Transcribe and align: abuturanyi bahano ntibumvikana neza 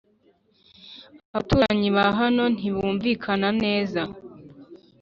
abuturanyi 1.35 1.89
bahano 1.97 2.43
ntibumvikana 2.55 3.47
neza 3.63 4.01